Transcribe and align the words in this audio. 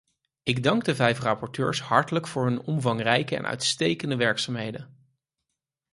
Ik 0.43 0.63
dank 0.63 0.83
de 0.85 0.95
vijf 0.95 1.19
rapporteurs 1.19 1.81
hartelijk 1.81 2.27
voor 2.27 2.43
hun 2.45 2.61
omvangrijke 2.61 3.35
en 3.35 3.45
uitstekende 3.47 4.15
werkzaamheden. 4.15 4.97